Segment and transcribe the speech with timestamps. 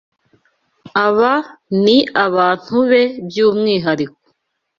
[1.05, 1.33] Aba
[1.83, 4.19] ni abantu be by’umwihariko